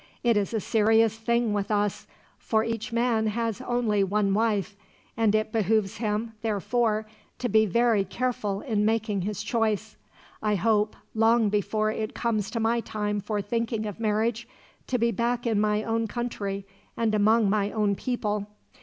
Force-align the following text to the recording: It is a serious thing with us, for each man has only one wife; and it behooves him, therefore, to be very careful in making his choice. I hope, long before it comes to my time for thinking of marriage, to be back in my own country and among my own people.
It 0.23 0.35
is 0.35 0.51
a 0.51 0.59
serious 0.59 1.15
thing 1.15 1.53
with 1.53 1.69
us, 1.69 2.07
for 2.39 2.63
each 2.63 2.91
man 2.91 3.27
has 3.27 3.61
only 3.61 4.03
one 4.03 4.33
wife; 4.33 4.75
and 5.15 5.35
it 5.35 5.51
behooves 5.51 5.97
him, 5.97 6.33
therefore, 6.41 7.05
to 7.37 7.47
be 7.47 7.67
very 7.67 8.03
careful 8.03 8.61
in 8.61 8.83
making 8.83 9.21
his 9.21 9.43
choice. 9.43 9.97
I 10.41 10.55
hope, 10.55 10.95
long 11.13 11.49
before 11.49 11.91
it 11.91 12.15
comes 12.15 12.49
to 12.49 12.59
my 12.59 12.79
time 12.79 13.19
for 13.19 13.43
thinking 13.43 13.85
of 13.85 13.99
marriage, 13.99 14.47
to 14.87 14.97
be 14.97 15.11
back 15.11 15.45
in 15.45 15.61
my 15.61 15.83
own 15.83 16.07
country 16.07 16.65
and 16.97 17.13
among 17.13 17.47
my 17.47 17.69
own 17.71 17.93
people. 17.93 18.47